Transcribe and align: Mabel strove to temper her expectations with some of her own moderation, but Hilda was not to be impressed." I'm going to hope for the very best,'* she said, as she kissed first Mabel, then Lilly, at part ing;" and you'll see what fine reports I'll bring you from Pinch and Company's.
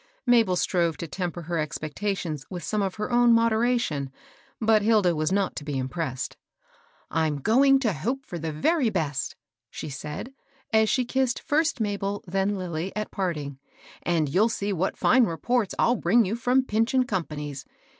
Mabel 0.25 0.55
strove 0.55 0.97
to 0.97 1.07
temper 1.07 1.43
her 1.43 1.59
expectations 1.59 2.43
with 2.49 2.63
some 2.63 2.81
of 2.81 2.95
her 2.95 3.11
own 3.11 3.33
moderation, 3.33 4.11
but 4.59 4.81
Hilda 4.81 5.15
was 5.15 5.31
not 5.31 5.55
to 5.57 5.63
be 5.63 5.77
impressed." 5.77 6.37
I'm 7.11 7.37
going 7.39 7.77
to 7.81 7.93
hope 7.93 8.25
for 8.25 8.39
the 8.39 8.51
very 8.51 8.89
best,'* 8.89 9.35
she 9.69 9.89
said, 9.89 10.33
as 10.73 10.89
she 10.89 11.05
kissed 11.05 11.39
first 11.39 11.79
Mabel, 11.79 12.23
then 12.25 12.57
Lilly, 12.57 12.91
at 12.95 13.11
part 13.11 13.37
ing;" 13.37 13.59
and 14.01 14.27
you'll 14.27 14.49
see 14.49 14.73
what 14.73 14.97
fine 14.97 15.25
reports 15.25 15.75
I'll 15.77 15.97
bring 15.97 16.25
you 16.25 16.35
from 16.35 16.63
Pinch 16.65 16.95
and 16.95 17.07
Company's. 17.07 17.63